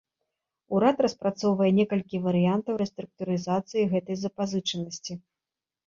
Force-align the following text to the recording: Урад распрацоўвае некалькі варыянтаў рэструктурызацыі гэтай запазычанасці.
Урад 0.77 1.03
распрацоўвае 1.07 1.67
некалькі 1.81 2.23
варыянтаў 2.25 2.73
рэструктурызацыі 2.83 3.89
гэтай 3.97 4.15
запазычанасці. 4.27 5.13